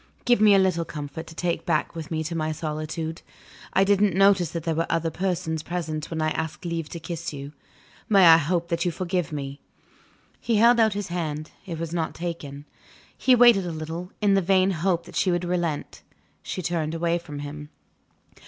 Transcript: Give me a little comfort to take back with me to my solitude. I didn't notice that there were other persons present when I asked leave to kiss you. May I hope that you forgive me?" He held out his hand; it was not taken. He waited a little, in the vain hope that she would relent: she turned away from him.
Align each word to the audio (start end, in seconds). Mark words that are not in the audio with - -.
Give 0.25 0.41
me 0.41 0.55
a 0.55 0.57
little 0.57 0.83
comfort 0.83 1.27
to 1.27 1.35
take 1.35 1.63
back 1.63 1.93
with 1.93 2.09
me 2.09 2.23
to 2.23 2.33
my 2.33 2.51
solitude. 2.53 3.21
I 3.73 3.83
didn't 3.83 4.15
notice 4.15 4.49
that 4.49 4.63
there 4.63 4.73
were 4.73 4.87
other 4.89 5.11
persons 5.11 5.61
present 5.61 6.09
when 6.09 6.23
I 6.23 6.31
asked 6.31 6.65
leave 6.65 6.89
to 6.89 6.99
kiss 6.99 7.31
you. 7.33 7.53
May 8.09 8.25
I 8.25 8.37
hope 8.37 8.69
that 8.69 8.83
you 8.83 8.89
forgive 8.89 9.31
me?" 9.31 9.61
He 10.39 10.55
held 10.55 10.79
out 10.79 10.93
his 10.93 11.09
hand; 11.09 11.51
it 11.67 11.77
was 11.77 11.93
not 11.93 12.15
taken. 12.15 12.65
He 13.15 13.35
waited 13.35 13.67
a 13.67 13.71
little, 13.71 14.11
in 14.21 14.33
the 14.33 14.41
vain 14.41 14.71
hope 14.71 15.03
that 15.05 15.15
she 15.15 15.29
would 15.29 15.45
relent: 15.45 16.01
she 16.41 16.63
turned 16.63 16.95
away 16.95 17.19
from 17.19 17.37
him. 17.37 17.69